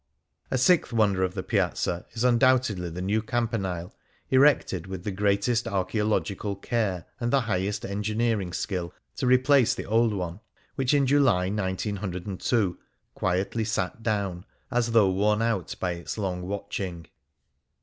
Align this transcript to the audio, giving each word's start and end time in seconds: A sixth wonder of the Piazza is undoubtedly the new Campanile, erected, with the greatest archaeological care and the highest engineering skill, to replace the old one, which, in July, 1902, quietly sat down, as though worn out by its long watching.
A 0.49 0.57
sixth 0.57 0.91
wonder 0.91 1.21
of 1.21 1.35
the 1.35 1.43
Piazza 1.43 2.07
is 2.13 2.23
undoubtedly 2.23 2.89
the 2.89 3.03
new 3.03 3.21
Campanile, 3.21 3.93
erected, 4.31 4.87
with 4.87 5.03
the 5.03 5.11
greatest 5.11 5.67
archaeological 5.67 6.55
care 6.55 7.05
and 7.19 7.31
the 7.31 7.41
highest 7.41 7.85
engineering 7.85 8.51
skill, 8.51 8.95
to 9.17 9.27
replace 9.27 9.75
the 9.75 9.85
old 9.85 10.11
one, 10.15 10.39
which, 10.73 10.95
in 10.95 11.05
July, 11.05 11.51
1902, 11.51 12.79
quietly 13.13 13.63
sat 13.63 14.01
down, 14.01 14.43
as 14.71 14.91
though 14.93 15.11
worn 15.11 15.39
out 15.43 15.75
by 15.79 15.91
its 15.91 16.17
long 16.17 16.41
watching. 16.47 17.05